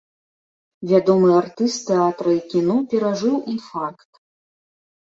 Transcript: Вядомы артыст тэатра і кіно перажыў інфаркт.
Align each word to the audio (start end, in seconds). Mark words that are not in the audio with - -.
Вядомы 0.91 1.29
артыст 1.41 1.79
тэатра 1.91 2.31
і 2.39 2.41
кіно 2.57 2.75
перажыў 2.95 3.35
інфаркт. 3.57 4.11